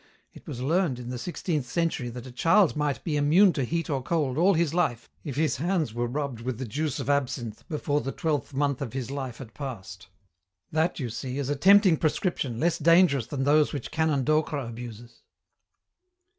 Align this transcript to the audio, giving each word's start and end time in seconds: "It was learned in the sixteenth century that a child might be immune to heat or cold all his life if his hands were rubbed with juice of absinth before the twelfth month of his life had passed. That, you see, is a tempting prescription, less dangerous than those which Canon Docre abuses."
"It 0.33 0.47
was 0.47 0.61
learned 0.63 0.97
in 0.97 1.11
the 1.11 1.19
sixteenth 1.19 1.67
century 1.67 2.09
that 2.09 2.25
a 2.25 2.31
child 2.31 2.75
might 2.75 3.03
be 3.03 3.17
immune 3.17 3.53
to 3.53 3.63
heat 3.63 3.87
or 3.87 4.01
cold 4.01 4.35
all 4.35 4.55
his 4.55 4.73
life 4.73 5.11
if 5.23 5.35
his 5.35 5.57
hands 5.57 5.93
were 5.93 6.07
rubbed 6.07 6.41
with 6.41 6.67
juice 6.67 6.99
of 6.99 7.07
absinth 7.07 7.63
before 7.69 8.01
the 8.01 8.11
twelfth 8.11 8.51
month 8.51 8.81
of 8.81 8.93
his 8.93 9.11
life 9.11 9.37
had 9.37 9.53
passed. 9.53 10.07
That, 10.71 10.99
you 10.99 11.11
see, 11.11 11.37
is 11.37 11.49
a 11.49 11.55
tempting 11.55 11.97
prescription, 11.97 12.59
less 12.59 12.79
dangerous 12.79 13.27
than 13.27 13.43
those 13.43 13.73
which 13.73 13.91
Canon 13.91 14.23
Docre 14.23 14.57
abuses." 14.67 15.21